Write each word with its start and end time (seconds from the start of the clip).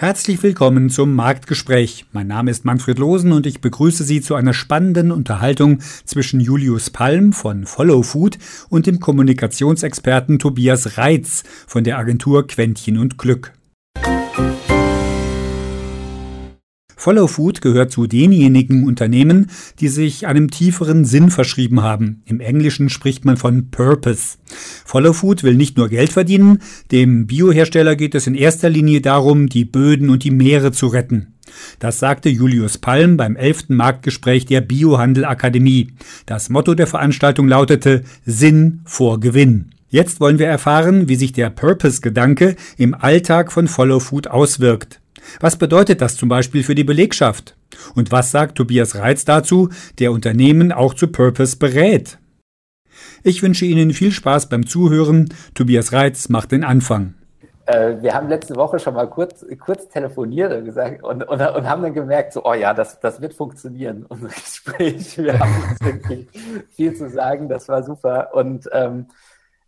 Herzlich 0.00 0.40
willkommen 0.44 0.90
zum 0.90 1.16
Marktgespräch. 1.16 2.06
Mein 2.12 2.28
Name 2.28 2.52
ist 2.52 2.64
Manfred 2.64 3.00
Losen 3.00 3.32
und 3.32 3.46
ich 3.46 3.60
begrüße 3.60 4.04
Sie 4.04 4.20
zu 4.20 4.36
einer 4.36 4.54
spannenden 4.54 5.10
Unterhaltung 5.10 5.80
zwischen 6.04 6.38
Julius 6.38 6.90
Palm 6.90 7.32
von 7.32 7.66
Follow 7.66 8.04
Food 8.04 8.38
und 8.68 8.86
dem 8.86 9.00
Kommunikationsexperten 9.00 10.38
Tobias 10.38 10.98
Reitz 10.98 11.42
von 11.66 11.82
der 11.82 11.98
Agentur 11.98 12.46
Quentchen 12.46 12.96
und 12.96 13.18
Glück. 13.18 13.57
Follow 17.08 17.26
Food 17.26 17.62
gehört 17.62 17.90
zu 17.90 18.06
denjenigen 18.06 18.84
Unternehmen, 18.84 19.46
die 19.80 19.88
sich 19.88 20.26
einem 20.26 20.50
tieferen 20.50 21.06
Sinn 21.06 21.30
verschrieben 21.30 21.80
haben. 21.80 22.20
Im 22.26 22.38
Englischen 22.38 22.90
spricht 22.90 23.24
man 23.24 23.38
von 23.38 23.70
Purpose. 23.70 24.36
Follow 24.84 25.14
Food 25.14 25.42
will 25.42 25.54
nicht 25.54 25.78
nur 25.78 25.88
Geld 25.88 26.12
verdienen, 26.12 26.58
dem 26.92 27.26
Biohersteller 27.26 27.96
geht 27.96 28.14
es 28.14 28.26
in 28.26 28.34
erster 28.34 28.68
Linie 28.68 29.00
darum, 29.00 29.48
die 29.48 29.64
Böden 29.64 30.10
und 30.10 30.22
die 30.22 30.30
Meere 30.30 30.70
zu 30.70 30.88
retten. 30.88 31.28
Das 31.78 31.98
sagte 31.98 32.28
Julius 32.28 32.76
Palm 32.76 33.16
beim 33.16 33.36
elften 33.36 33.74
Marktgespräch 33.74 34.44
der 34.44 34.60
Biohandel 34.60 35.24
Akademie. 35.24 35.92
Das 36.26 36.50
Motto 36.50 36.74
der 36.74 36.86
Veranstaltung 36.86 37.48
lautete 37.48 38.02
Sinn 38.26 38.82
vor 38.84 39.18
Gewinn. 39.18 39.70
Jetzt 39.88 40.20
wollen 40.20 40.38
wir 40.38 40.46
erfahren, 40.46 41.08
wie 41.08 41.16
sich 41.16 41.32
der 41.32 41.48
Purpose-Gedanke 41.48 42.56
im 42.76 42.92
Alltag 42.92 43.50
von 43.50 43.66
Follow 43.66 43.98
Food 43.98 44.26
auswirkt. 44.26 44.97
Was 45.40 45.56
bedeutet 45.56 46.00
das 46.00 46.16
zum 46.16 46.28
Beispiel 46.28 46.62
für 46.62 46.74
die 46.74 46.84
Belegschaft? 46.84 47.56
Und 47.94 48.12
was 48.12 48.30
sagt 48.30 48.56
Tobias 48.56 48.96
Reitz 48.96 49.24
dazu, 49.24 49.68
der 49.98 50.12
Unternehmen 50.12 50.72
auch 50.72 50.94
zu 50.94 51.08
Purpose 51.08 51.56
berät? 51.56 52.18
Ich 53.22 53.42
wünsche 53.42 53.64
Ihnen 53.64 53.92
viel 53.92 54.12
Spaß 54.12 54.48
beim 54.48 54.66
Zuhören. 54.66 55.28
Tobias 55.54 55.92
Reitz 55.92 56.28
macht 56.28 56.52
den 56.52 56.64
Anfang. 56.64 57.14
Äh, 57.66 58.00
wir 58.00 58.14
haben 58.14 58.28
letzte 58.28 58.56
Woche 58.56 58.78
schon 58.78 58.94
mal 58.94 59.08
kurz, 59.08 59.44
kurz 59.60 59.88
telefoniert 59.88 60.52
und, 60.52 60.64
gesagt, 60.64 61.02
und, 61.02 61.22
und, 61.22 61.40
und 61.40 61.68
haben 61.68 61.82
dann 61.82 61.92
gemerkt, 61.92 62.32
so, 62.32 62.44
oh 62.44 62.54
ja, 62.54 62.72
das, 62.72 62.98
das 63.00 63.20
wird 63.20 63.34
funktionieren, 63.34 64.06
unser 64.08 64.28
Gespräch. 64.28 65.18
Wir 65.18 65.38
haben 65.38 65.54
uns 65.70 65.80
wirklich 65.80 66.28
viel 66.70 66.94
zu 66.94 67.10
sagen, 67.10 67.48
das 67.48 67.68
war 67.68 67.82
super. 67.82 68.30
Und 68.32 68.68
ähm, 68.72 69.06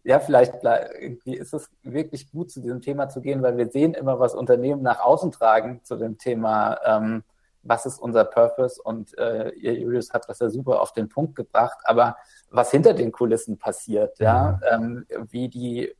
ja, 0.02 0.18
vielleicht 0.18 0.54
irgendwie 0.62 1.36
ist 1.36 1.52
es 1.52 1.70
wirklich 1.82 2.30
gut, 2.30 2.50
zu 2.50 2.60
diesem 2.60 2.80
Thema 2.80 3.08
zu 3.08 3.20
gehen, 3.20 3.42
weil 3.42 3.56
wir 3.56 3.68
sehen 3.70 3.94
immer, 3.94 4.18
was 4.18 4.34
Unternehmen 4.34 4.82
nach 4.82 5.00
außen 5.00 5.32
tragen 5.32 5.80
zu 5.84 5.96
dem 5.96 6.18
Thema, 6.18 6.78
ähm, 6.84 7.22
was 7.62 7.84
ist 7.84 7.98
unser 7.98 8.24
Purpose 8.24 8.80
und 8.82 9.16
äh, 9.18 9.50
ihr 9.50 9.74
Julius 9.74 10.12
hat 10.12 10.26
das 10.28 10.38
ja 10.38 10.48
super 10.48 10.80
auf 10.80 10.92
den 10.92 11.10
Punkt 11.10 11.36
gebracht, 11.36 11.78
aber 11.84 12.16
was 12.50 12.70
hinter 12.70 12.94
den 12.94 13.12
Kulissen 13.12 13.58
passiert, 13.58 14.18
ja, 14.18 14.58
ähm, 14.70 15.06
wie 15.30 15.48
die, 15.48 15.94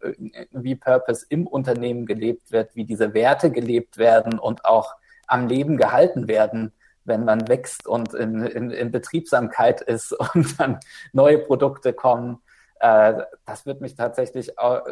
wie 0.53 0.75
Purpose 0.75 1.27
im 1.29 1.47
Unternehmen 1.47 2.07
gelebt 2.07 2.51
wird, 2.51 2.75
wie 2.75 2.85
diese 2.85 3.13
Werte 3.13 3.51
gelebt 3.51 3.99
werden 3.99 4.39
und 4.39 4.65
auch 4.65 4.95
am 5.27 5.47
Leben 5.47 5.77
gehalten 5.77 6.29
werden, 6.29 6.73
wenn 7.05 7.25
man 7.25 7.47
wächst 7.49 7.87
und 7.87 8.15
in, 8.15 8.45
in, 8.45 8.71
in 8.71 8.91
Betriebsamkeit 8.91 9.83
ist 9.83 10.13
und 10.35 10.59
dann 10.59 10.81
neue 11.13 11.39
Produkte 11.39 11.93
kommen 11.93 12.41
äh, 12.81 13.23
das 13.47 13.67
wird 13.67 13.81
mich 13.81 13.95
tatsächlich 13.95 14.59
auch, 14.59 14.83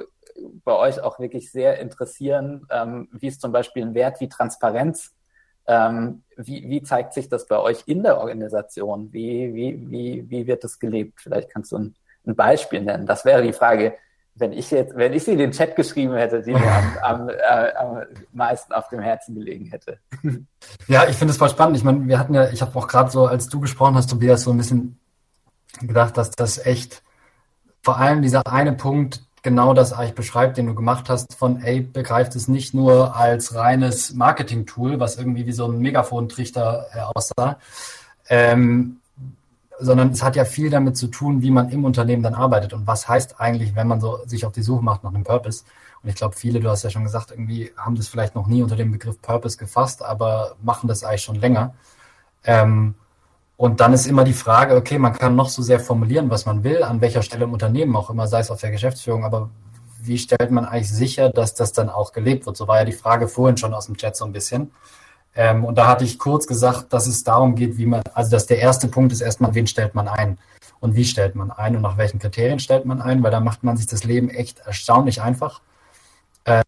bei 0.65 0.73
euch 0.73 1.01
auch 1.01 1.19
wirklich 1.19 1.51
sehr 1.51 1.79
interessieren, 1.79 2.67
ähm, 2.71 3.09
wie 3.13 3.29
es 3.29 3.39
zum 3.39 3.51
Beispiel 3.51 3.83
ein 3.83 3.95
Wert 3.95 4.21
wie 4.21 4.29
Transparenz, 4.29 5.15
ähm, 5.67 6.23
wie, 6.37 6.69
wie 6.69 6.83
zeigt 6.83 7.15
sich 7.15 7.29
das 7.29 7.47
bei 7.47 7.59
euch 7.59 7.83
in 7.87 8.03
der 8.03 8.19
Organisation? 8.19 9.13
Wie, 9.13 9.55
wie, 9.55 9.91
wie, 9.91 10.31
wie 10.31 10.47
wird 10.47 10.65
das 10.65 10.79
gelebt? 10.79 11.21
Vielleicht 11.21 11.51
kannst 11.51 11.73
du 11.73 11.79
ein, 11.79 11.95
ein 12.27 12.37
Beispiel 12.37 12.83
nennen. 12.83 13.07
Das 13.07 13.25
wäre 13.25 13.43
die 13.43 13.53
Frage, 13.53 13.95
wenn 14.35 14.53
ich 14.53 14.71
jetzt, 14.71 14.95
wenn 14.97 15.13
ich 15.13 15.25
sie 15.25 15.33
in 15.33 15.39
den 15.39 15.53
Chat 15.53 15.75
geschrieben 15.75 16.15
hätte, 16.15 16.43
die 16.43 16.53
mir 16.53 16.71
am, 16.71 16.99
am, 17.03 17.29
äh, 17.29 17.73
am 17.75 18.03
meisten 18.33 18.73
auf 18.73 18.89
dem 18.89 19.01
Herzen 19.01 19.35
gelegen 19.35 19.67
hätte. 19.67 19.99
Ja, 20.87 21.07
ich 21.07 21.17
finde 21.17 21.33
es 21.33 21.39
voll 21.39 21.51
spannend. 21.51 21.77
Ich 21.77 21.85
meine, 21.85 22.07
wir 22.09 22.19
hatten 22.19 22.35
ja, 22.35 22.49
ich 22.49 22.63
habe 22.63 22.77
auch 22.79 22.89
gerade 22.89 23.11
so, 23.11 23.27
als 23.27 23.49
du 23.49 23.61
gesprochen 23.61 23.95
hast, 23.95 24.09
Tobias, 24.09 24.43
so 24.43 24.51
ein 24.51 24.57
bisschen 24.57 24.99
gedacht, 25.81 26.17
dass 26.17 26.31
das 26.31 26.65
echt 26.65 27.03
vor 27.83 27.99
allem 27.99 28.23
dieser 28.23 28.47
eine 28.47 28.73
Punkt 28.73 29.23
genau 29.43 29.73
das 29.75 29.93
eigentlich 29.93 30.15
beschreibt, 30.15 30.59
den 30.59 30.67
du 30.67 30.75
gemacht 30.75 31.09
hast, 31.09 31.35
von 31.35 31.63
ey, 31.63 31.81
begreift 31.81 32.37
es 32.37 32.49
nicht 32.49 32.75
nur 32.75 33.17
als 33.17 33.55
reines 33.55 34.15
Marketing-Tool, 34.15 35.01
was 35.01 35.17
irgendwie 35.17 35.47
wie 35.47 35.53
so 35.53 35.67
ein 35.67 35.79
Megafontrichter 35.79 36.87
äh, 36.93 37.01
aussah, 37.01 37.59
ähm, 38.29 38.99
sondern 39.79 40.11
es 40.11 40.23
hat 40.23 40.37
ja 40.37 40.45
viel 40.45 40.71
damit 40.71 40.97
zu 40.97 41.07
tun, 41.07 41.41
wie 41.43 41.51
man 41.51 41.71
im 41.71 41.85
Unternehmen 41.85 42.23
dann 42.23 42.35
arbeitet 42.35 42.73
und 42.73 42.87
was 42.87 43.09
heißt 43.09 43.41
eigentlich, 43.41 43.77
wenn 43.77 43.87
man 43.87 44.01
so 44.01 44.19
sich 44.27 44.45
auf 44.45 44.53
die 44.53 44.63
Suche 44.63 44.85
macht 44.85 45.05
nach 45.05 45.15
einem 45.15 45.25
Purpose. 45.25 45.65
Und 46.03 46.11
ich 46.11 46.17
glaube, 46.17 46.35
viele, 46.35 46.61
du 46.61 46.69
hast 46.69 46.83
ja 46.83 46.91
schon 46.91 47.05
gesagt, 47.05 47.31
irgendwie 47.31 47.73
haben 47.77 47.95
das 47.95 48.09
vielleicht 48.09 48.35
noch 48.35 48.49
nie 48.49 48.63
unter 48.63 48.77
dem 48.77 48.91
Begriff 48.93 49.21
Purpose 49.23 49.57
gefasst, 49.57 50.03
aber 50.03 50.57
machen 50.63 50.89
das 50.89 51.05
eigentlich 51.05 51.23
schon 51.23 51.41
länger. 51.41 51.75
Ähm, 52.45 52.95
und 53.59 53.81
dann 53.81 53.93
ist 53.93 54.07
immer 54.07 54.23
die 54.23 54.35
Frage, 54.35 54.77
okay, 54.77 55.01
man 55.01 55.15
kann 55.15 55.35
noch 55.35 55.49
so 55.49 55.63
sehr 55.63 55.81
formulieren, 55.81 56.31
was 56.31 56.47
man 56.47 56.63
will, 56.63 56.85
an 56.85 57.01
welcher 57.01 57.23
Stelle 57.23 57.43
im 57.43 57.53
Unternehmen 57.53 57.97
auch 57.97 58.09
immer, 58.09 58.29
sei 58.29 58.39
es 58.39 58.53
auf 58.53 58.61
der 58.61 58.71
Geschäftsführung, 58.71 59.25
aber 59.25 59.51
wie 60.01 60.17
stellt 60.17 60.53
man 60.53 60.65
eigentlich 60.65 60.93
sicher, 60.93 61.29
dass 61.31 61.55
das 61.55 61.73
dann 61.73 61.91
auch 61.91 62.13
gelebt 62.13 62.47
wird? 62.47 62.57
So 62.57 62.69
war 62.69 62.79
ja 62.79 62.85
die 62.85 62.93
Frage 62.93 63.27
vorhin 63.27 63.57
schon 63.57 63.75
aus 63.75 63.87
dem 63.87 63.97
Chat 63.97 64.15
so 64.15 64.25
ein 64.25 64.31
bisschen. 64.31 64.71
Ähm, 65.35 65.65
und 65.65 65.77
da 65.77 65.89
hatte 65.89 66.05
ich 66.05 66.21
kurz 66.21 66.47
gesagt, 66.47 66.93
dass 66.93 67.09
es 67.09 67.25
darum 67.25 67.57
geht, 67.57 67.79
wie 67.79 67.87
man, 67.87 68.03
also 68.15 68.31
dass 68.31 68.47
der 68.47 68.61
erste 68.61 68.87
Punkt 68.87 69.13
ist 69.13 69.23
erstmal, 69.23 69.53
wen 69.57 69.67
stellt 69.67 69.93
man 69.93 70.07
ein 70.07 70.39
und 70.79 70.95
wie 70.95 71.05
stellt 71.05 71.35
man 71.35 71.51
ein 71.51 71.75
und 71.75 71.83
nach 71.83 71.97
welchen 71.97 72.21
Kriterien 72.21 72.61
stellt 72.61 72.85
man 72.85 73.03
ein, 73.03 73.25
weil 73.25 73.33
da 73.33 73.41
macht 73.41 73.65
man 73.65 73.77
sich 73.77 73.89
das 73.89 74.05
Leben 74.05 74.31
echt 74.31 74.61
erstaunlich 74.61 75.21
einfach 75.21 75.63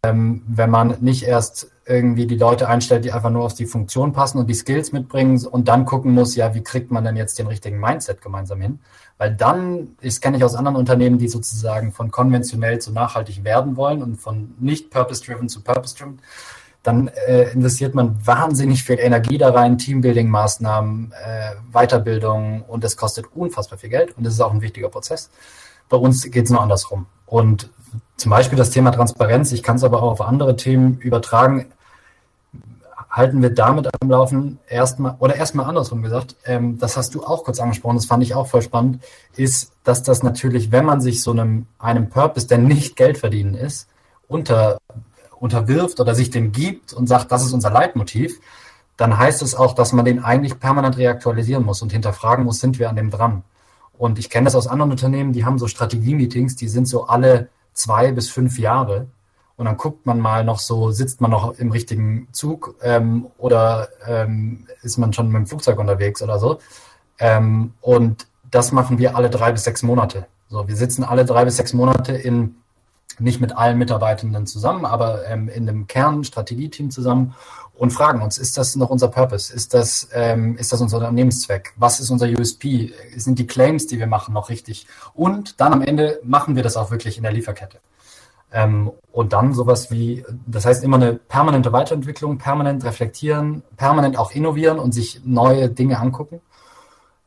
ähm, 0.02 0.42
wenn 0.46 0.70
man 0.70 0.96
nicht 1.00 1.22
erst 1.22 1.70
irgendwie 1.90 2.26
die 2.26 2.36
Leute 2.36 2.68
einstellt, 2.68 3.04
die 3.04 3.12
einfach 3.12 3.30
nur 3.30 3.44
auf 3.44 3.54
die 3.54 3.66
Funktion 3.66 4.12
passen 4.12 4.38
und 4.38 4.48
die 4.48 4.54
Skills 4.54 4.92
mitbringen 4.92 5.44
und 5.44 5.68
dann 5.68 5.84
gucken 5.84 6.12
muss, 6.12 6.36
ja, 6.36 6.54
wie 6.54 6.62
kriegt 6.62 6.90
man 6.90 7.04
denn 7.04 7.16
jetzt 7.16 7.38
den 7.38 7.48
richtigen 7.48 7.80
Mindset 7.80 8.22
gemeinsam 8.22 8.60
hin? 8.60 8.78
Weil 9.18 9.34
dann, 9.34 9.96
das 10.02 10.20
kenne 10.20 10.36
ich 10.36 10.44
aus 10.44 10.54
anderen 10.54 10.76
Unternehmen, 10.76 11.18
die 11.18 11.28
sozusagen 11.28 11.92
von 11.92 12.10
konventionell 12.10 12.78
zu 12.78 12.92
nachhaltig 12.92 13.44
werden 13.44 13.76
wollen 13.76 14.02
und 14.02 14.16
von 14.20 14.54
nicht 14.58 14.90
purpose-driven 14.90 15.48
zu 15.48 15.62
purpose-driven, 15.62 16.20
dann 16.82 17.08
äh, 17.26 17.50
investiert 17.52 17.94
man 17.94 18.24
wahnsinnig 18.24 18.84
viel 18.84 18.98
Energie 18.98 19.36
da 19.36 19.50
rein, 19.50 19.76
Teambuilding-Maßnahmen, 19.76 21.12
äh, 21.12 21.54
Weiterbildung 21.72 22.62
und 22.62 22.84
das 22.84 22.96
kostet 22.96 23.26
unfassbar 23.34 23.78
viel 23.78 23.90
Geld 23.90 24.16
und 24.16 24.24
das 24.24 24.34
ist 24.34 24.40
auch 24.40 24.52
ein 24.52 24.62
wichtiger 24.62 24.88
Prozess. 24.88 25.28
Bei 25.88 25.96
uns 25.96 26.22
geht 26.30 26.44
es 26.44 26.50
nur 26.50 26.62
andersrum. 26.62 27.06
Und 27.26 27.68
zum 28.16 28.30
Beispiel 28.30 28.56
das 28.56 28.70
Thema 28.70 28.92
Transparenz, 28.92 29.52
ich 29.52 29.62
kann 29.62 29.76
es 29.76 29.84
aber 29.84 30.02
auch 30.02 30.12
auf 30.12 30.20
andere 30.20 30.56
Themen 30.56 30.98
übertragen, 30.98 31.66
halten 33.10 33.42
wir 33.42 33.50
damit 33.50 33.88
am 34.00 34.10
Laufen 34.10 34.58
erstmal, 34.68 35.16
oder 35.18 35.34
erstmal 35.34 35.66
andersrum 35.66 36.02
gesagt, 36.02 36.36
ähm, 36.44 36.78
das 36.78 36.96
hast 36.96 37.14
du 37.14 37.24
auch 37.24 37.44
kurz 37.44 37.58
angesprochen, 37.58 37.96
das 37.96 38.06
fand 38.06 38.22
ich 38.22 38.34
auch 38.34 38.46
voll 38.46 38.62
spannend, 38.62 39.02
ist, 39.36 39.72
dass 39.82 40.02
das 40.02 40.22
natürlich, 40.22 40.70
wenn 40.70 40.84
man 40.84 41.00
sich 41.00 41.22
so 41.22 41.32
einem, 41.32 41.66
einem 41.78 42.08
Purpose, 42.08 42.46
der 42.46 42.58
nicht 42.58 42.96
Geld 42.96 43.18
verdienen 43.18 43.54
ist, 43.54 43.88
unter, 44.28 44.78
unterwirft 45.40 45.98
oder 45.98 46.14
sich 46.14 46.30
dem 46.30 46.52
gibt 46.52 46.92
und 46.92 47.08
sagt, 47.08 47.32
das 47.32 47.44
ist 47.44 47.52
unser 47.52 47.70
Leitmotiv, 47.70 48.38
dann 48.96 49.18
heißt 49.18 49.42
es 49.42 49.54
auch, 49.54 49.74
dass 49.74 49.92
man 49.92 50.04
den 50.04 50.22
eigentlich 50.22 50.60
permanent 50.60 50.98
reaktualisieren 50.98 51.64
muss 51.64 51.82
und 51.82 51.90
hinterfragen 51.90 52.44
muss, 52.44 52.58
sind 52.58 52.78
wir 52.78 52.90
an 52.90 52.96
dem 52.96 53.10
dran? 53.10 53.42
Und 53.96 54.18
ich 54.18 54.30
kenne 54.30 54.44
das 54.44 54.54
aus 54.54 54.66
anderen 54.66 54.92
Unternehmen, 54.92 55.32
die 55.32 55.44
haben 55.44 55.58
so 55.58 55.66
Strategie-Meetings, 55.66 56.56
die 56.56 56.68
sind 56.68 56.86
so 56.86 57.06
alle 57.06 57.48
zwei 57.72 58.12
bis 58.12 58.30
fünf 58.30 58.58
Jahre. 58.58 59.08
Und 59.60 59.66
dann 59.66 59.76
guckt 59.76 60.06
man 60.06 60.18
mal 60.18 60.42
noch 60.42 60.58
so, 60.58 60.90
sitzt 60.90 61.20
man 61.20 61.30
noch 61.30 61.58
im 61.58 61.70
richtigen 61.70 62.28
Zug 62.32 62.76
ähm, 62.80 63.26
oder 63.36 63.90
ähm, 64.06 64.66
ist 64.80 64.96
man 64.96 65.12
schon 65.12 65.30
mit 65.30 65.36
dem 65.36 65.46
Flugzeug 65.46 65.78
unterwegs 65.78 66.22
oder 66.22 66.38
so. 66.38 66.60
Ähm, 67.18 67.74
und 67.82 68.26
das 68.50 68.72
machen 68.72 68.96
wir 68.96 69.16
alle 69.16 69.28
drei 69.28 69.52
bis 69.52 69.64
sechs 69.64 69.82
Monate. 69.82 70.24
So, 70.48 70.66
wir 70.66 70.76
sitzen 70.76 71.04
alle 71.04 71.26
drei 71.26 71.44
bis 71.44 71.58
sechs 71.58 71.74
Monate 71.74 72.14
in 72.14 72.54
nicht 73.18 73.42
mit 73.42 73.54
allen 73.54 73.76
Mitarbeitenden 73.76 74.46
zusammen, 74.46 74.86
aber 74.86 75.26
ähm, 75.26 75.50
in 75.50 75.68
einem 75.68 75.86
Kernstrategieteam 75.86 76.90
zusammen 76.90 77.34
und 77.74 77.90
fragen 77.90 78.22
uns, 78.22 78.38
ist 78.38 78.56
das 78.56 78.76
noch 78.76 78.88
unser 78.88 79.08
Purpose? 79.08 79.52
Ist 79.52 79.74
das, 79.74 80.08
ähm, 80.14 80.56
ist 80.56 80.72
das 80.72 80.80
unser 80.80 80.96
Unternehmenszweck? 80.96 81.74
Was 81.76 82.00
ist 82.00 82.08
unser 82.08 82.28
USP? 82.28 82.94
Sind 83.14 83.38
die 83.38 83.46
Claims, 83.46 83.86
die 83.86 83.98
wir 83.98 84.06
machen, 84.06 84.32
noch 84.32 84.48
richtig? 84.48 84.86
Und 85.12 85.60
dann 85.60 85.74
am 85.74 85.82
Ende 85.82 86.18
machen 86.24 86.56
wir 86.56 86.62
das 86.62 86.78
auch 86.78 86.90
wirklich 86.90 87.18
in 87.18 87.24
der 87.24 87.32
Lieferkette. 87.32 87.78
Ähm, 88.52 88.90
und 89.12 89.32
dann 89.32 89.54
sowas 89.54 89.90
wie, 89.90 90.24
das 90.46 90.66
heißt 90.66 90.84
immer 90.84 90.96
eine 90.96 91.14
permanente 91.14 91.72
Weiterentwicklung, 91.72 92.38
permanent 92.38 92.84
reflektieren, 92.84 93.62
permanent 93.76 94.18
auch 94.18 94.32
innovieren 94.32 94.78
und 94.78 94.92
sich 94.92 95.22
neue 95.24 95.68
Dinge 95.68 95.98
angucken. 95.98 96.40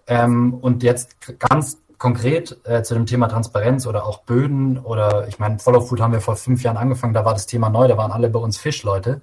Ähm, 0.08 0.54
und 0.54 0.84
jetzt 0.84 1.16
ganz 1.40 1.78
konkret 1.98 2.58
äh, 2.66 2.84
zu 2.84 2.94
dem 2.96 3.06
Thema 3.06 3.28
Transparenz 3.28 3.88
oder 3.88 4.06
auch 4.06 4.24
Böden 4.24 4.78
oder 4.78 5.28
ich 5.30 5.40
meine, 5.40 5.60
Follow 5.60 5.82
Food 5.82 6.02
haben 6.02 6.12
wir 6.12 6.20
vor 6.20 6.36
fünf 6.36 6.62
Jahren 6.62 6.76
angefangen, 6.76 7.14
da 7.14 7.24
war 7.24 7.34
das 7.34 7.46
Thema 7.46 7.70
neu, 7.70 7.88
da 7.88 7.96
waren 7.96 8.12
alle 8.12 8.30
bei 8.30 8.40
uns 8.40 8.58
Fischleute 8.58 9.22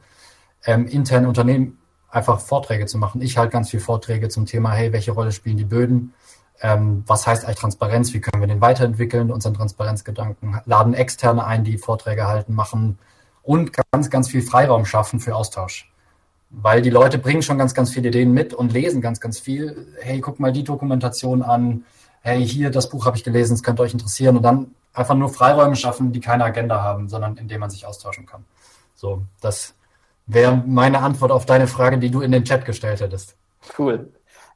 ähm, 0.64 0.86
intern 0.86 1.26
Unternehmen 1.26 1.78
einfach 2.10 2.40
Vorträge 2.40 2.86
zu 2.86 2.98
machen. 2.98 3.22
Ich 3.22 3.36
halte 3.36 3.52
ganz 3.52 3.70
viel 3.70 3.80
Vorträge 3.80 4.28
zum 4.28 4.46
Thema, 4.46 4.72
hey, 4.72 4.92
welche 4.92 5.12
Rolle 5.12 5.32
spielen 5.32 5.56
die 5.56 5.64
Böden? 5.64 6.14
Ähm, 6.62 7.04
was 7.06 7.26
heißt 7.26 7.44
eigentlich 7.44 7.58
Transparenz? 7.58 8.12
Wie 8.12 8.20
können 8.20 8.42
wir 8.42 8.48
den 8.48 8.60
weiterentwickeln? 8.60 9.30
Unseren 9.30 9.54
Transparenzgedanken 9.54 10.60
laden 10.66 10.94
Externe 10.94 11.44
ein, 11.46 11.64
die 11.64 11.78
Vorträge 11.78 12.26
halten, 12.26 12.54
machen 12.54 12.98
und 13.42 13.72
ganz, 13.92 14.10
ganz 14.10 14.28
viel 14.28 14.42
Freiraum 14.42 14.84
schaffen 14.84 15.20
für 15.20 15.34
Austausch. 15.36 15.90
weil 16.50 16.82
die 16.82 16.90
Leute 16.90 17.18
bringen 17.18 17.42
schon 17.42 17.58
ganz, 17.58 17.74
ganz 17.74 17.90
viele 17.90 18.08
Ideen 18.08 18.32
mit 18.32 18.52
und 18.52 18.72
lesen 18.72 19.00
ganz, 19.00 19.20
ganz 19.20 19.38
viel. 19.38 19.86
Hey, 20.00 20.20
guck 20.20 20.40
mal 20.40 20.52
die 20.52 20.64
Dokumentation 20.64 21.42
an. 21.42 21.84
Hey, 22.22 22.46
hier, 22.46 22.70
das 22.70 22.88
Buch 22.90 23.06
habe 23.06 23.16
ich 23.16 23.24
gelesen, 23.24 23.54
es 23.54 23.62
könnte 23.62 23.82
euch 23.82 23.92
interessieren. 23.92 24.36
Und 24.36 24.42
dann 24.42 24.74
einfach 24.92 25.14
nur 25.14 25.28
Freiräume 25.28 25.76
schaffen, 25.76 26.12
die 26.12 26.20
keine 26.20 26.44
Agenda 26.44 26.82
haben, 26.82 27.08
sondern 27.08 27.36
in 27.36 27.48
denen 27.48 27.60
man 27.60 27.70
sich 27.70 27.86
austauschen 27.86 28.26
kann. 28.26 28.44
So, 28.96 29.22
das 29.40 29.74
wäre 30.26 30.56
meine 30.66 31.00
Antwort 31.00 31.30
auf 31.30 31.46
deine 31.46 31.66
Frage, 31.68 31.98
die 31.98 32.10
du 32.10 32.20
in 32.20 32.32
den 32.32 32.44
Chat 32.44 32.64
gestellt 32.64 33.00
hättest. 33.00 33.36
Cool. 33.78 34.10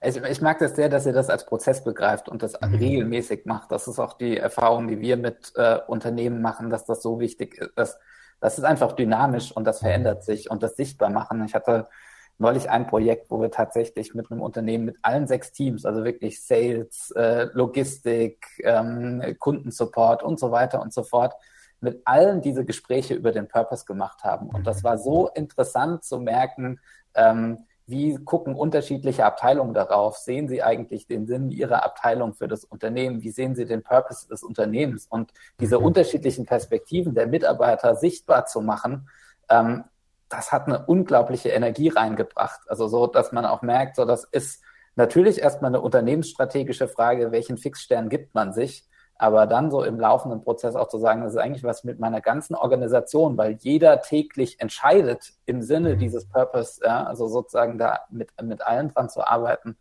Ich, 0.05 0.17
ich, 0.17 0.41
mag 0.41 0.59
das 0.59 0.77
sehr, 0.77 0.89
dass 0.89 1.06
ihr 1.06 1.12
das 1.12 1.31
als 1.31 1.47
Prozess 1.47 1.83
begreift 1.83 2.29
und 2.29 2.43
das 2.43 2.61
mhm. 2.61 2.75
regelmäßig 2.75 3.47
macht. 3.47 3.73
Das 3.73 3.89
ist 3.89 3.99
auch 3.99 4.15
die 4.15 4.37
Erfahrung, 4.37 4.89
die 4.89 5.01
wir 5.01 5.17
mit 5.17 5.53
äh, 5.56 5.79
Unternehmen 5.87 6.43
machen, 6.43 6.71
dass 6.71 6.85
das 6.85 7.03
so 7.03 7.21
wichtig 7.21 7.59
ist. 7.59 7.71
Das, 7.77 7.99
das 8.41 8.59
ist 8.59 8.65
einfach 8.65 8.93
dynamisch 8.93 9.53
und 9.53 9.65
das 9.65 9.81
mhm. 9.81 9.87
verändert 9.87 10.25
sich 10.25 10.51
und 10.51 10.62
das 10.62 10.77
sichtbar 10.77 11.11
machen. 11.11 11.45
Ich 11.45 11.55
hatte 11.55 11.89
neulich 12.39 12.69
ein 12.69 12.87
Projekt, 12.87 13.31
wo 13.31 13.41
wir 13.41 13.51
tatsächlich 13.51 14.15
mit 14.15 14.31
einem 14.31 14.43
Unternehmen 14.43 14.85
mit 14.85 14.97
allen 15.03 15.27
sechs 15.27 15.53
Teams, 15.53 15.85
also 15.85 16.05
wirklich 16.05 16.43
Sales, 16.45 17.12
äh, 17.12 17.45
Logistik, 17.53 18.47
ähm, 18.65 19.37
Kundensupport 19.39 20.23
und 20.23 20.39
so 20.39 20.51
weiter 20.51 20.83
und 20.83 20.93
so 20.93 21.05
fort, 21.05 21.35
mit 21.81 22.03
allen 22.05 22.41
diese 22.41 22.65
Gespräche 22.65 23.15
über 23.15 23.31
den 23.31 23.47
Purpose 23.47 23.85
gemacht 23.85 24.25
haben. 24.25 24.49
Und 24.49 24.67
das 24.67 24.79
mhm. 24.79 24.85
war 24.85 24.99
so 24.99 25.29
interessant 25.29 26.03
zu 26.05 26.19
merken, 26.19 26.81
ähm, 27.15 27.59
wie 27.87 28.17
gucken 28.17 28.55
unterschiedliche 28.55 29.25
Abteilungen 29.25 29.75
darauf? 29.75 30.17
Sehen 30.17 30.49
sie 30.49 30.63
eigentlich 30.63 31.07
den 31.07 31.27
Sinn 31.27 31.51
ihrer 31.51 31.85
Abteilung 31.85 32.35
für 32.35 32.49
das 32.49 32.65
Unternehmen? 32.65 33.23
Wie 33.23 33.31
sehen 33.31 33.55
sie 33.55 33.67
den 33.67 33.83
Purpose 33.83 34.27
des 34.27 34.43
Unternehmens? 34.43 35.07
Und 35.07 35.33
diese 35.61 35.79
mhm. 35.79 35.87
unterschiedlichen 35.87 36.47
Perspektiven 36.47 37.15
der 37.15 37.27
Mitarbeiter 37.27 37.95
sichtbar 37.97 38.47
zu 38.47 38.63
machen, 38.63 39.09
ähm, 39.51 39.85
das 40.31 40.51
hat 40.51 40.67
eine 40.67 40.87
unglaubliche 40.87 41.51
Energie 41.51 41.89
reingebracht. 41.89 42.61
Also 42.69 42.89
so, 42.89 43.07
dass 43.07 43.33
man 43.33 43.45
auch 43.45 43.63
merkt, 43.63 43.97
so 43.97 44.05
das 44.05 44.25
ist 44.25 44.63
natürlich 44.97 45.41
erstmal 45.41 45.71
eine 45.71 45.81
unternehmensstrategische 45.81 46.89
Frage, 46.89 47.33
welchen 47.33 47.59
Fixstern 47.59 48.09
gibt 48.09 48.35
man 48.35 48.53
sich? 48.53 48.89
Aber 49.17 49.47
dann 49.47 49.71
so 49.71 49.85
im 49.85 50.01
laufenden 50.01 50.41
Prozess 50.41 50.75
auch 50.75 50.89
zu 50.89 50.99
sagen, 50.99 51.23
das 51.23 51.33
ist 51.33 51.39
eigentlich 51.39 51.63
was 51.63 51.85
mit 51.85 52.01
meiner 52.01 52.21
ganzen 52.21 52.55
Organisation, 52.55 53.37
weil 53.37 53.53
jeder 53.61 54.01
täglich 54.03 54.61
entscheidet 54.61 55.33
im 55.47 55.63
Sinne 55.63 55.95
mhm. 55.95 55.99
dieses 55.99 56.29
Purpose, 56.29 56.81
ja, 56.85 57.05
also 57.05 57.29
sozusagen 57.29 57.79
da 57.79 58.01
mit, 58.11 58.31
mit 58.43 58.67
allen 58.67 58.93
dran 58.93 59.09
zu 59.09 59.27
arbeiten, 59.27 59.77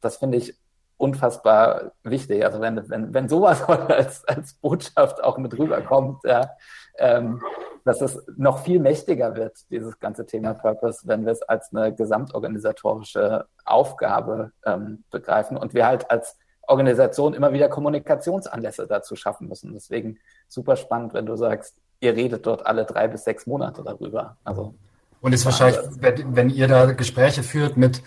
das 0.00 0.16
finde 0.16 0.38
ich 0.38 0.58
unfassbar 0.96 1.92
wichtig. 2.02 2.44
Also 2.44 2.60
wenn, 2.60 2.88
wenn, 2.90 3.14
wenn 3.14 3.28
sowas 3.28 3.62
als, 3.68 4.24
als 4.26 4.54
Botschaft 4.54 5.22
auch 5.22 5.38
mit 5.38 5.56
rüberkommt, 5.58 6.24
ja, 6.24 6.50
ähm, 6.98 7.42
dass 7.84 8.00
es 8.00 8.22
noch 8.36 8.58
viel 8.58 8.80
mächtiger 8.80 9.34
wird, 9.34 9.70
dieses 9.70 9.98
ganze 9.98 10.26
Thema 10.26 10.54
Purpose, 10.54 11.02
wenn 11.06 11.24
wir 11.24 11.32
es 11.32 11.42
als 11.42 11.72
eine 11.72 11.94
gesamtorganisatorische 11.94 13.46
Aufgabe 13.64 14.52
ähm, 14.66 15.04
begreifen 15.10 15.56
und 15.56 15.72
wir 15.72 15.86
halt 15.86 16.10
als 16.10 16.36
Organisation 16.68 17.34
immer 17.34 17.52
wieder 17.52 17.68
Kommunikationsanlässe 17.68 18.86
dazu 18.86 19.16
schaffen 19.16 19.48
müssen. 19.48 19.72
Deswegen 19.72 20.18
super 20.48 20.76
spannend, 20.76 21.14
wenn 21.14 21.26
du 21.26 21.36
sagst, 21.36 21.74
ihr 22.00 22.14
redet 22.14 22.46
dort 22.46 22.66
alle 22.66 22.84
drei 22.84 23.08
bis 23.08 23.24
sechs 23.24 23.46
Monate 23.46 23.82
darüber. 23.82 24.36
Also 24.44 24.74
und 25.20 25.32
ist 25.32 25.44
wahrscheinlich, 25.44 25.80
wenn 26.00 26.50
ihr 26.50 26.68
da 26.68 26.92
Gespräche 26.92 27.42
führt 27.42 27.76
mit, 27.76 28.02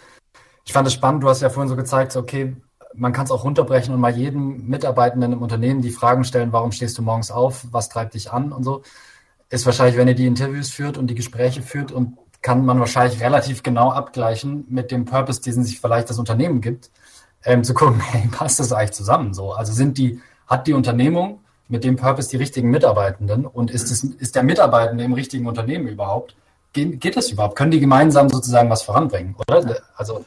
ich 0.66 0.74
fand 0.74 0.88
es 0.88 0.94
spannend, 0.94 1.24
du 1.24 1.30
hast 1.30 1.42
ja 1.42 1.50
vorhin 1.50 1.70
so 1.70 1.76
gezeigt, 1.76 2.16
okay, 2.16 2.56
man 2.94 3.14
kann 3.14 3.26
es 3.26 3.32
auch 3.32 3.44
runterbrechen 3.44 3.94
und 3.94 4.00
mal 4.00 4.16
jedem 4.16 4.68
Mitarbeitenden 4.68 5.34
im 5.34 5.42
Unternehmen 5.42 5.82
die 5.82 5.92
Fragen 5.92 6.24
stellen, 6.24 6.54
warum 6.54 6.72
stehst 6.72 6.98
du 6.98 7.02
morgens 7.02 7.32
auf, 7.32 7.66
was 7.72 7.90
treibt 7.90 8.14
dich 8.14 8.32
an 8.32 8.52
und 8.52 8.64
so. 8.64 8.82
Ist 9.50 9.66
wahrscheinlich, 9.66 9.98
wenn 9.98 10.08
ihr 10.08 10.16
die 10.16 10.28
Interviews 10.28 10.70
führt 10.70 10.98
und 10.98 11.08
die 11.08 11.16
Gespräche 11.16 11.62
führt 11.62 11.92
und 11.92 12.18
kann 12.42 12.66
man 12.66 12.80
wahrscheinlich 12.80 13.22
relativ 13.22 13.64
genau 13.64 13.92
abgleichen 13.92 14.66
mit 14.70 14.92
dem 14.92 15.06
Purpose, 15.06 15.42
diesen 15.42 15.64
sich 15.64 15.80
vielleicht 15.80 16.10
das 16.10 16.20
Unternehmen 16.20 16.62
gibt 16.62 16.90
ähm, 17.46 17.64
zu 17.64 17.74
gucken, 17.74 18.00
hey, 18.12 18.28
passt 18.32 18.60
das 18.60 18.72
eigentlich 18.72 18.92
zusammen 18.92 19.34
so? 19.34 19.54
Also 19.54 19.74
sind 19.74 19.98
die, 19.98 20.22
hat 20.48 20.68
die 20.68 20.74
Unternehmung 20.74 21.40
mit 21.68 21.84
dem 21.84 21.96
Purpose 21.96 22.30
die 22.30 22.38
richtigen 22.38 22.70
Mitarbeitenden 22.70 23.46
und 23.46 23.72
ist, 23.72 23.92
es, 23.92 24.04
ist 24.04 24.36
der 24.36 24.44
Mitarbeitende 24.44 25.04
im 25.04 25.14
richtigen 25.14 25.48
Unternehmen 25.48 25.88
überhaupt? 25.88 26.36
Geht, 26.74 27.00
geht 27.00 27.18
das 27.18 27.30
überhaupt? 27.30 27.56
Können 27.56 27.72
die 27.72 27.80
gemeinsam 27.80 28.30
sozusagen 28.30 28.70
was 28.70 28.84
voranbringen, 28.84 29.36
oder? 29.48 29.78
Also, 29.96 30.26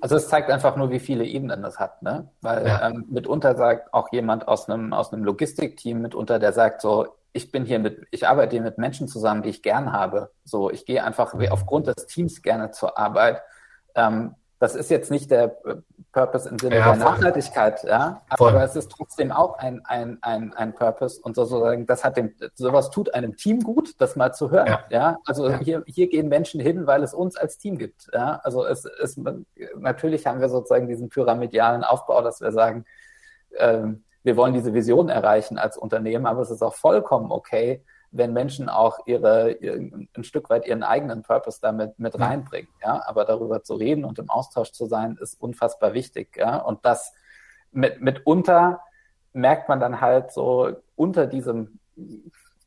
also 0.00 0.16
es 0.16 0.28
zeigt 0.28 0.50
einfach 0.50 0.76
nur, 0.76 0.90
wie 0.90 1.00
viele 1.00 1.24
Ebenen 1.24 1.62
das 1.62 1.78
hat, 1.78 2.02
ne? 2.02 2.28
Weil 2.40 2.66
ja. 2.66 2.88
ähm, 2.88 3.06
mitunter 3.08 3.56
sagt 3.56 3.92
auch 3.94 4.12
jemand 4.12 4.46
aus 4.46 4.68
einem 4.68 4.92
aus 4.92 5.12
einem 5.12 5.24
Logistikteam 5.24 6.00
mitunter, 6.00 6.38
der 6.38 6.52
sagt 6.52 6.80
so, 6.80 7.16
ich 7.32 7.52
bin 7.52 7.64
hier 7.64 7.78
mit, 7.78 8.06
ich 8.10 8.26
arbeite 8.26 8.52
hier 8.52 8.62
mit 8.62 8.78
Menschen 8.78 9.08
zusammen, 9.08 9.42
die 9.42 9.50
ich 9.50 9.62
gern 9.62 9.92
habe. 9.92 10.30
So, 10.44 10.70
ich 10.70 10.86
gehe 10.86 11.04
einfach 11.04 11.34
aufgrund 11.50 11.86
des 11.86 12.06
Teams 12.06 12.42
gerne 12.42 12.70
zur 12.70 12.98
Arbeit. 12.98 13.42
Ähm, 13.94 14.34
das 14.58 14.74
ist 14.74 14.90
jetzt 14.90 15.10
nicht 15.10 15.30
der 15.30 15.56
äh, 15.66 15.76
Purpose 16.12 16.48
im 16.48 16.58
Sinne 16.58 16.76
ja, 16.76 16.94
der 16.94 16.96
Nachhaltigkeit, 16.96 17.84
ja, 17.84 18.22
aber 18.28 18.52
voll. 18.52 18.62
es 18.62 18.74
ist 18.74 18.90
trotzdem 18.90 19.30
auch 19.30 19.58
ein, 19.58 19.84
ein, 19.84 20.18
ein, 20.22 20.54
ein 20.54 20.74
Purpose 20.74 21.20
und 21.20 21.36
sozusagen, 21.36 21.86
das 21.86 22.04
hat 22.04 22.16
dem, 22.16 22.34
sowas 22.54 22.90
tut 22.90 23.12
einem 23.12 23.36
Team 23.36 23.62
gut, 23.62 23.94
das 23.98 24.16
mal 24.16 24.32
zu 24.32 24.50
hören, 24.50 24.66
ja. 24.66 24.84
ja? 24.90 25.18
Also 25.26 25.50
ja. 25.50 25.58
hier, 25.58 25.84
hier 25.86 26.08
gehen 26.08 26.28
Menschen 26.28 26.60
hin, 26.60 26.86
weil 26.86 27.02
es 27.02 27.12
uns 27.12 27.36
als 27.36 27.58
Team 27.58 27.76
gibt, 27.76 28.08
ja. 28.14 28.40
Also 28.44 28.64
es 28.64 28.86
ist, 28.86 29.20
natürlich 29.78 30.26
haben 30.26 30.40
wir 30.40 30.48
sozusagen 30.48 30.88
diesen 30.88 31.10
pyramidalen 31.10 31.84
Aufbau, 31.84 32.22
dass 32.22 32.40
wir 32.40 32.52
sagen, 32.52 32.86
ähm, 33.58 34.04
wir 34.22 34.36
wollen 34.36 34.54
diese 34.54 34.72
Vision 34.72 35.08
erreichen 35.08 35.58
als 35.58 35.76
Unternehmen, 35.76 36.26
aber 36.26 36.40
es 36.40 36.50
ist 36.50 36.62
auch 36.62 36.74
vollkommen 36.74 37.30
okay, 37.30 37.84
wenn 38.10 38.32
Menschen 38.32 38.68
auch 38.68 39.06
ihre, 39.06 39.56
ein 39.60 40.24
Stück 40.24 40.50
weit 40.50 40.66
ihren 40.66 40.82
eigenen 40.82 41.22
Purpose 41.22 41.58
damit 41.60 41.98
mit 41.98 42.18
reinbringen. 42.18 42.70
Ja, 42.82 43.02
aber 43.06 43.24
darüber 43.24 43.62
zu 43.62 43.74
reden 43.74 44.04
und 44.04 44.18
im 44.18 44.30
Austausch 44.30 44.72
zu 44.72 44.86
sein, 44.86 45.18
ist 45.20 45.40
unfassbar 45.40 45.92
wichtig. 45.92 46.36
Ja, 46.36 46.58
und 46.58 46.84
das 46.84 47.12
mit, 47.72 48.00
mitunter 48.00 48.80
merkt 49.32 49.68
man 49.68 49.80
dann 49.80 50.00
halt 50.00 50.32
so 50.32 50.70
unter 50.94 51.26
diesem 51.26 51.78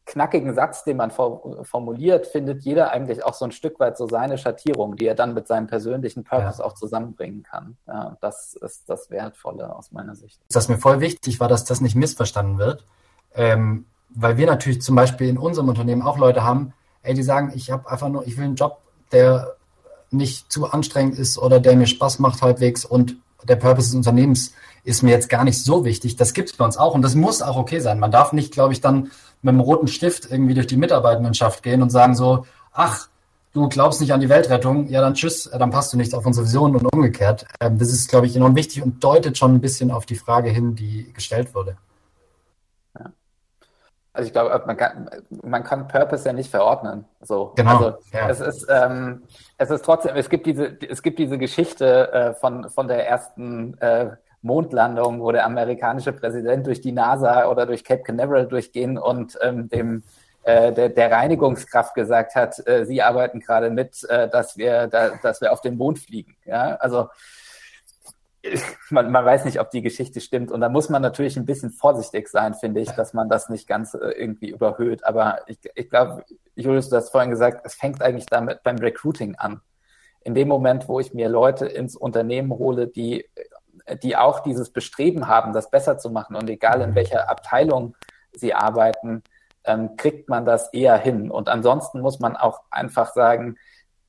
knackigen 0.09 0.55
Satz, 0.55 0.83
den 0.83 0.97
man 0.97 1.11
formuliert, 1.11 2.27
findet 2.27 2.63
jeder 2.63 2.91
eigentlich 2.91 3.23
auch 3.23 3.35
so 3.35 3.45
ein 3.45 3.51
Stück 3.51 3.79
weit 3.79 3.95
so 3.95 4.07
seine 4.07 4.37
Schattierung, 4.37 4.95
die 4.95 5.05
er 5.05 5.13
dann 5.13 5.33
mit 5.35 5.47
seinem 5.47 5.67
persönlichen 5.67 6.23
Purpose 6.23 6.59
ja. 6.59 6.65
auch 6.65 6.73
zusammenbringen 6.73 7.43
kann. 7.43 7.77
Ja, 7.87 8.17
das 8.19 8.55
ist 8.55 8.89
das 8.89 9.11
Wertvolle 9.11 9.75
aus 9.75 9.91
meiner 9.91 10.15
Sicht. 10.15 10.41
Was 10.51 10.67
mir 10.67 10.79
voll 10.79 10.99
wichtig 10.99 11.39
war, 11.39 11.47
dass 11.47 11.63
das 11.63 11.79
nicht 11.79 11.95
missverstanden 11.95 12.57
wird. 12.57 12.85
Ähm, 13.33 13.85
weil 14.09 14.37
wir 14.37 14.45
natürlich 14.45 14.81
zum 14.81 14.95
Beispiel 14.95 15.27
in 15.27 15.37
unserem 15.37 15.69
Unternehmen 15.69 16.01
auch 16.01 16.17
Leute 16.17 16.43
haben, 16.43 16.73
ey, 17.03 17.13
die 17.13 17.23
sagen, 17.23 17.51
ich 17.55 17.71
habe 17.71 17.89
einfach 17.89 18.09
nur, 18.09 18.25
ich 18.27 18.37
will 18.37 18.45
einen 18.45 18.55
Job, 18.55 18.79
der 19.11 19.55
nicht 20.11 20.51
zu 20.51 20.69
anstrengend 20.71 21.17
ist 21.17 21.37
oder 21.37 21.59
der 21.59 21.75
mir 21.75 21.87
Spaß 21.87 22.19
macht 22.19 22.41
halbwegs 22.41 22.85
und 22.85 23.17
der 23.47 23.55
Purpose 23.55 23.89
des 23.89 23.95
Unternehmens 23.95 24.53
ist 24.83 25.03
mir 25.03 25.11
jetzt 25.11 25.29
gar 25.29 25.43
nicht 25.43 25.63
so 25.63 25.85
wichtig. 25.85 26.15
Das 26.15 26.33
gibt 26.33 26.49
es 26.49 26.57
bei 26.57 26.65
uns 26.65 26.77
auch 26.77 26.95
und 26.95 27.01
das 27.01 27.15
muss 27.15 27.41
auch 27.41 27.57
okay 27.57 27.79
sein. 27.79 27.99
Man 27.99 28.11
darf 28.11 28.33
nicht, 28.33 28.51
glaube 28.51 28.73
ich, 28.73 28.81
dann 28.81 29.11
mit 29.41 29.53
einem 29.53 29.59
roten 29.59 29.87
Stift 29.87 30.29
irgendwie 30.29 30.53
durch 30.53 30.67
die 30.67 30.77
Mitarbeitendenschaft 30.77 31.63
gehen 31.63 31.81
und 31.81 31.89
sagen 31.89 32.15
so, 32.15 32.45
ach, 32.73 33.07
du 33.53 33.69
glaubst 33.69 34.01
nicht 34.01 34.13
an 34.13 34.19
die 34.19 34.29
Weltrettung, 34.29 34.87
ja 34.89 35.01
dann 35.01 35.13
tschüss, 35.13 35.49
dann 35.51 35.71
passt 35.71 35.93
du 35.93 35.97
nicht 35.97 36.13
auf 36.13 36.25
unsere 36.25 36.45
Vision 36.45 36.75
und 36.75 36.85
umgekehrt. 36.85 37.45
Ähm, 37.59 37.77
das 37.77 37.89
ist, 37.89 38.09
glaube 38.09 38.25
ich, 38.25 38.35
enorm 38.35 38.55
wichtig 38.55 38.83
und 38.83 39.03
deutet 39.03 39.37
schon 39.37 39.55
ein 39.55 39.61
bisschen 39.61 39.91
auf 39.91 40.05
die 40.05 40.15
Frage 40.15 40.49
hin, 40.49 40.75
die 40.75 41.11
gestellt 41.13 41.53
wurde. 41.53 41.77
Also 44.11 44.27
ich 44.27 44.33
glaube, 44.33 44.63
man 44.65 44.75
kann, 44.75 45.09
man 45.43 45.63
kann 45.63 45.87
Purpose 45.87 46.25
ja 46.25 46.33
nicht 46.33 46.49
verordnen. 46.49 47.05
So. 47.21 47.53
Genau. 47.55 47.77
Also 47.77 47.97
ja. 48.11 48.29
es 48.29 48.39
ist, 48.39 48.67
ähm, 48.69 49.23
es 49.57 49.69
ist 49.69 49.85
trotzdem, 49.85 50.15
es 50.15 50.29
gibt 50.29 50.45
diese, 50.45 50.77
es 50.89 51.03
gibt 51.03 51.19
diese 51.19 51.37
Geschichte 51.37 52.11
äh, 52.11 52.33
von, 52.33 52.69
von 52.69 52.87
der 52.87 53.07
ersten 53.07 53.77
äh, 53.79 54.11
Mondlandung, 54.41 55.21
wo 55.21 55.31
der 55.31 55.45
amerikanische 55.45 56.13
Präsident 56.13 56.65
durch 56.65 56.81
die 56.81 56.91
NASA 56.91 57.49
oder 57.49 57.65
durch 57.65 57.83
Cape 57.83 58.03
Canaveral 58.03 58.47
durchgehen 58.47 58.97
und 58.97 59.37
ähm, 59.41 59.69
dem 59.69 60.03
äh, 60.43 60.71
der, 60.71 60.89
der 60.89 61.11
Reinigungskraft 61.11 61.93
gesagt 61.93 62.35
hat, 62.35 62.65
äh, 62.65 62.85
sie 62.85 63.01
arbeiten 63.01 63.41
gerade 63.41 63.69
mit, 63.69 64.03
äh, 64.09 64.29
dass 64.29 64.57
wir, 64.57 64.87
da, 64.87 65.09
dass 65.21 65.41
wir 65.41 65.51
auf 65.51 65.61
den 65.61 65.77
Mond 65.77 65.99
fliegen. 65.99 66.35
Ja, 66.45 66.75
also 66.77 67.09
man, 68.89 69.11
man 69.11 69.25
weiß 69.25 69.45
nicht, 69.45 69.59
ob 69.59 69.69
die 69.71 69.81
Geschichte 69.81 70.21
stimmt. 70.21 70.51
Und 70.51 70.61
da 70.61 70.69
muss 70.69 70.89
man 70.89 71.01
natürlich 71.01 71.37
ein 71.37 71.45
bisschen 71.45 71.71
vorsichtig 71.71 72.27
sein, 72.29 72.53
finde 72.53 72.81
ich, 72.81 72.89
dass 72.91 73.13
man 73.13 73.29
das 73.29 73.49
nicht 73.49 73.67
ganz 73.67 73.93
äh, 73.93 74.11
irgendwie 74.11 74.49
überhöht. 74.49 75.05
Aber 75.05 75.39
ich, 75.47 75.59
ich 75.75 75.89
glaube, 75.89 76.23
Julius, 76.55 76.89
du 76.89 76.95
hast 76.95 77.09
vorhin 77.09 77.29
gesagt, 77.29 77.61
es 77.65 77.75
fängt 77.75 78.01
eigentlich 78.01 78.25
damit 78.25 78.63
beim 78.63 78.77
Recruiting 78.77 79.35
an. 79.35 79.61
In 80.21 80.35
dem 80.35 80.47
Moment, 80.47 80.87
wo 80.87 80.99
ich 80.99 81.13
mir 81.13 81.29
Leute 81.29 81.65
ins 81.65 81.95
Unternehmen 81.95 82.51
hole, 82.51 82.87
die, 82.87 83.25
die 84.03 84.17
auch 84.17 84.41
dieses 84.41 84.71
Bestreben 84.71 85.27
haben, 85.27 85.53
das 85.53 85.71
besser 85.71 85.97
zu 85.97 86.09
machen 86.09 86.35
und 86.35 86.49
egal 86.49 86.81
in 86.81 86.91
mhm. 86.91 86.95
welcher 86.95 87.29
Abteilung 87.29 87.95
sie 88.33 88.53
arbeiten, 88.53 89.23
ähm, 89.63 89.95
kriegt 89.97 90.29
man 90.29 90.45
das 90.45 90.73
eher 90.73 90.97
hin. 90.97 91.31
Und 91.31 91.49
ansonsten 91.49 92.01
muss 92.01 92.19
man 92.19 92.35
auch 92.35 92.61
einfach 92.69 93.13
sagen, 93.13 93.57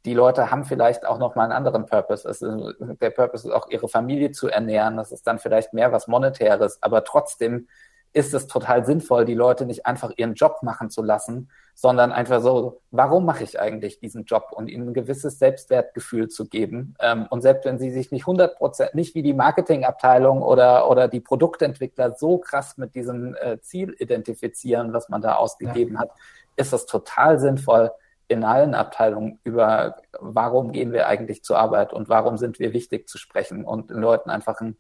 die 0.04 0.14
Leute 0.14 0.50
haben 0.50 0.64
vielleicht 0.64 1.06
auch 1.06 1.18
noch 1.18 1.34
mal 1.34 1.44
einen 1.44 1.52
anderen 1.52 1.86
Purpose. 1.86 2.28
Ist, 2.28 2.42
der 2.42 3.10
Purpose 3.10 3.48
ist 3.48 3.54
auch 3.54 3.68
ihre 3.68 3.88
Familie 3.88 4.30
zu 4.32 4.48
ernähren. 4.48 4.96
Das 4.96 5.12
ist 5.12 5.26
dann 5.26 5.38
vielleicht 5.38 5.74
mehr 5.74 5.92
was 5.92 6.08
Monetäres, 6.08 6.78
aber 6.82 7.04
trotzdem 7.04 7.68
ist 8.12 8.34
es 8.34 8.46
total 8.46 8.84
sinnvoll, 8.84 9.24
die 9.24 9.34
Leute 9.34 9.66
nicht 9.66 9.86
einfach 9.86 10.10
ihren 10.16 10.34
Job 10.34 10.62
machen 10.62 10.90
zu 10.90 11.02
lassen, 11.02 11.48
sondern 11.74 12.10
einfach 12.10 12.42
so, 12.42 12.80
warum 12.90 13.24
mache 13.24 13.44
ich 13.44 13.60
eigentlich 13.60 14.00
diesen 14.00 14.24
Job 14.24 14.48
und 14.50 14.68
ihnen 14.68 14.88
ein 14.88 14.94
gewisses 14.94 15.38
Selbstwertgefühl 15.38 16.28
zu 16.28 16.46
geben. 16.46 16.94
Ähm, 17.00 17.26
und 17.30 17.42
selbst 17.42 17.66
wenn 17.66 17.78
sie 17.78 17.90
sich 17.90 18.10
nicht 18.10 18.22
100 18.22 18.56
Prozent, 18.56 18.94
nicht 18.94 19.14
wie 19.14 19.22
die 19.22 19.32
Marketingabteilung 19.32 20.42
oder, 20.42 20.90
oder 20.90 21.06
die 21.06 21.20
Produktentwickler 21.20 22.14
so 22.14 22.38
krass 22.38 22.76
mit 22.76 22.96
diesem 22.96 23.36
äh, 23.36 23.60
Ziel 23.60 23.94
identifizieren, 23.98 24.92
was 24.92 25.08
man 25.08 25.22
da 25.22 25.36
ausgegeben 25.36 25.94
ja. 25.94 26.00
hat, 26.00 26.10
ist 26.56 26.72
es 26.72 26.86
total 26.86 27.38
sinnvoll, 27.38 27.92
in 28.30 28.44
allen 28.44 28.74
Abteilungen 28.74 29.40
über, 29.42 29.96
warum 30.20 30.70
gehen 30.70 30.92
wir 30.92 31.08
eigentlich 31.08 31.42
zur 31.42 31.58
Arbeit 31.58 31.92
und 31.92 32.08
warum 32.08 32.38
sind 32.38 32.60
wir 32.60 32.72
wichtig 32.72 33.08
zu 33.08 33.18
sprechen 33.18 33.64
und 33.64 33.90
den 33.90 33.98
Leuten 33.98 34.30
einfach 34.30 34.60
ein 34.60 34.76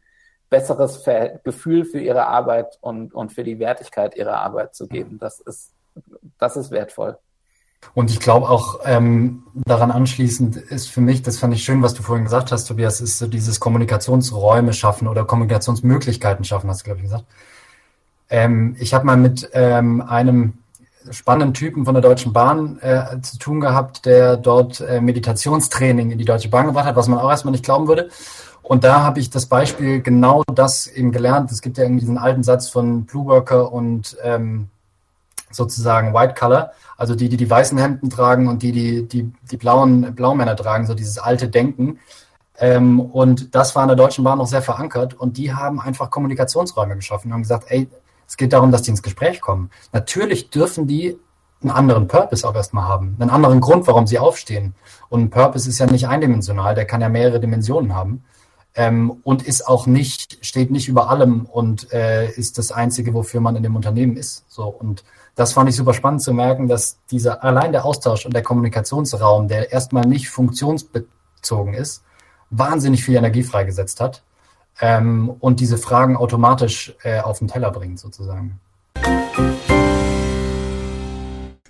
besseres 0.50 1.04
Gefühl 1.42 1.84
für 1.84 1.98
ihre 1.98 2.26
Arbeit 2.26 2.78
und, 2.80 3.12
und 3.12 3.32
für 3.32 3.42
die 3.42 3.58
Wertigkeit 3.58 4.16
ihrer 4.16 4.36
Arbeit 4.36 4.74
zu 4.76 4.86
geben. 4.86 5.18
Das 5.18 5.40
ist, 5.40 5.72
das 6.38 6.56
ist 6.56 6.70
wertvoll. 6.70 7.18
Und 7.94 8.10
ich 8.10 8.20
glaube 8.20 8.48
auch 8.48 8.80
ähm, 8.84 9.42
daran 9.54 9.90
anschließend 9.90 10.56
ist 10.56 10.88
für 10.88 11.00
mich, 11.00 11.22
das 11.22 11.38
fand 11.38 11.54
ich 11.54 11.64
schön, 11.64 11.82
was 11.82 11.94
du 11.94 12.02
vorhin 12.02 12.24
gesagt 12.24 12.52
hast, 12.52 12.66
Tobias, 12.66 13.00
ist 13.00 13.18
so 13.18 13.26
dieses 13.26 13.58
Kommunikationsräume 13.58 14.72
schaffen 14.74 15.08
oder 15.08 15.24
Kommunikationsmöglichkeiten 15.24 16.44
schaffen, 16.44 16.70
hast 16.70 16.82
du, 16.82 16.84
glaube 16.84 16.98
ich, 16.98 17.04
gesagt. 17.04 17.24
Ähm, 18.28 18.76
ich 18.78 18.94
habe 18.94 19.06
mal 19.06 19.16
mit 19.16 19.50
ähm, 19.54 20.02
einem 20.02 20.59
spannenden 21.10 21.54
Typen 21.54 21.84
von 21.84 21.94
der 21.94 22.02
Deutschen 22.02 22.32
Bahn 22.32 22.78
äh, 22.80 23.20
zu 23.20 23.38
tun 23.38 23.60
gehabt, 23.60 24.06
der 24.06 24.36
dort 24.36 24.80
äh, 24.80 25.00
Meditationstraining 25.00 26.10
in 26.10 26.18
die 26.18 26.24
Deutsche 26.24 26.48
Bahn 26.48 26.66
gebracht 26.66 26.86
hat, 26.86 26.96
was 26.96 27.08
man 27.08 27.18
auch 27.18 27.30
erstmal 27.30 27.52
nicht 27.52 27.64
glauben 27.64 27.88
würde. 27.88 28.08
Und 28.62 28.84
da 28.84 29.02
habe 29.02 29.18
ich 29.18 29.30
das 29.30 29.46
Beispiel 29.46 30.00
genau 30.00 30.42
das 30.54 30.86
eben 30.86 31.10
gelernt. 31.10 31.50
Es 31.50 31.60
gibt 31.60 31.78
ja 31.78 31.84
irgendwie 31.84 32.00
diesen 32.00 32.18
alten 32.18 32.42
Satz 32.42 32.68
von 32.68 33.04
Blue 33.04 33.26
Worker 33.26 33.72
und 33.72 34.16
ähm, 34.22 34.68
sozusagen 35.50 36.14
White 36.14 36.34
Color, 36.38 36.72
also 36.96 37.14
die, 37.14 37.28
die 37.28 37.36
die 37.36 37.50
weißen 37.50 37.76
Hemden 37.76 38.10
tragen 38.10 38.46
und 38.46 38.62
die, 38.62 38.72
die 38.72 39.08
die, 39.08 39.32
die 39.50 39.56
blauen 39.56 40.14
Blaumänner 40.14 40.56
tragen, 40.56 40.86
so 40.86 40.94
dieses 40.94 41.18
alte 41.18 41.48
Denken. 41.48 41.98
Ähm, 42.58 43.00
und 43.00 43.54
das 43.54 43.74
war 43.74 43.82
in 43.82 43.88
der 43.88 43.96
Deutschen 43.96 44.22
Bahn 44.22 44.38
noch 44.38 44.46
sehr 44.46 44.62
verankert 44.62 45.14
und 45.14 45.36
die 45.36 45.52
haben 45.52 45.80
einfach 45.80 46.10
Kommunikationsräume 46.10 46.94
geschaffen 46.94 47.28
und 47.28 47.34
haben 47.34 47.42
gesagt, 47.42 47.64
ey, 47.68 47.88
es 48.30 48.36
geht 48.36 48.52
darum, 48.52 48.70
dass 48.70 48.82
die 48.82 48.92
ins 48.92 49.02
Gespräch 49.02 49.40
kommen. 49.40 49.70
Natürlich 49.92 50.50
dürfen 50.50 50.86
die 50.86 51.18
einen 51.62 51.72
anderen 51.72 52.06
Purpose 52.06 52.48
auch 52.48 52.54
erstmal 52.54 52.84
haben, 52.84 53.16
einen 53.18 53.28
anderen 53.28 53.60
Grund, 53.60 53.88
warum 53.88 54.06
sie 54.06 54.20
aufstehen. 54.20 54.76
Und 55.08 55.20
ein 55.20 55.30
Purpose 55.30 55.68
ist 55.68 55.80
ja 55.80 55.86
nicht 55.86 56.06
eindimensional, 56.06 56.76
der 56.76 56.84
kann 56.84 57.00
ja 57.00 57.08
mehrere 57.08 57.40
Dimensionen 57.40 57.96
haben. 57.96 58.22
Ähm, 58.76 59.18
und 59.24 59.42
ist 59.42 59.66
auch 59.66 59.88
nicht, 59.88 60.46
steht 60.46 60.70
nicht 60.70 60.86
über 60.86 61.10
allem 61.10 61.44
und 61.44 61.92
äh, 61.92 62.30
ist 62.30 62.56
das 62.56 62.70
Einzige, 62.70 63.14
wofür 63.14 63.40
man 63.40 63.56
in 63.56 63.64
dem 63.64 63.74
Unternehmen 63.74 64.16
ist. 64.16 64.44
So 64.46 64.68
und 64.68 65.02
das 65.34 65.52
fand 65.54 65.68
ich 65.68 65.74
super 65.74 65.92
spannend 65.92 66.22
zu 66.22 66.32
merken, 66.32 66.68
dass 66.68 66.98
dieser 67.10 67.42
allein 67.42 67.72
der 67.72 67.84
Austausch 67.84 68.26
und 68.26 68.32
der 68.32 68.44
Kommunikationsraum, 68.44 69.48
der 69.48 69.72
erstmal 69.72 70.06
nicht 70.06 70.28
funktionsbezogen 70.28 71.74
ist, 71.74 72.04
wahnsinnig 72.50 73.02
viel 73.02 73.16
Energie 73.16 73.42
freigesetzt 73.42 74.00
hat 74.00 74.22
ähm, 74.80 75.30
und 75.40 75.60
diese 75.60 75.78
Fragen 75.78 76.16
automatisch 76.16 76.94
äh, 77.02 77.20
auf 77.20 77.38
den 77.38 77.48
Teller 77.48 77.70
bringt, 77.70 77.98
sozusagen. 77.98 78.60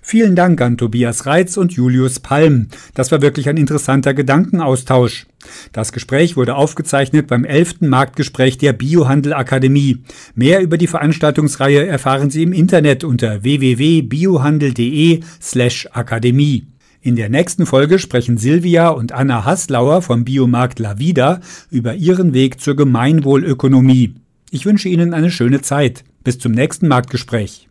Vielen 0.03 0.35
Dank 0.35 0.59
an 0.59 0.77
Tobias 0.77 1.25
Reitz 1.25 1.55
und 1.55 1.71
Julius 1.71 2.19
Palm. 2.19 2.67
Das 2.95 3.13
war 3.13 3.21
wirklich 3.21 3.47
ein 3.47 3.55
interessanter 3.55 4.13
Gedankenaustausch. 4.13 5.27
Das 5.71 5.93
Gespräch 5.93 6.35
wurde 6.35 6.55
aufgezeichnet 6.55 7.27
beim 7.27 7.45
11. 7.45 7.81
Marktgespräch 7.81 8.57
der 8.57 8.73
Biohandel 8.73 9.31
Akademie. 9.33 10.03
Mehr 10.35 10.61
über 10.61 10.77
die 10.77 10.87
Veranstaltungsreihe 10.87 11.87
erfahren 11.87 12.29
Sie 12.29 12.43
im 12.43 12.51
Internet 12.51 13.05
unter 13.05 13.43
www.biohandel.de 13.43 15.21
slash 15.39 15.87
Akademie. 15.93 16.67
In 17.03 17.15
der 17.15 17.29
nächsten 17.29 17.65
Folge 17.65 17.97
sprechen 17.97 18.37
Silvia 18.37 18.89
und 18.89 19.11
Anna 19.11 19.43
Haslauer 19.43 20.03
vom 20.03 20.23
Biomarkt 20.23 20.77
Lavida 20.77 21.39
über 21.71 21.95
ihren 21.95 22.35
Weg 22.35 22.61
zur 22.61 22.75
Gemeinwohlökonomie. 22.75 24.13
Ich 24.51 24.67
wünsche 24.67 24.87
Ihnen 24.87 25.15
eine 25.15 25.31
schöne 25.31 25.61
Zeit. 25.61 26.03
Bis 26.23 26.37
zum 26.37 26.51
nächsten 26.51 26.87
Marktgespräch. 26.87 27.70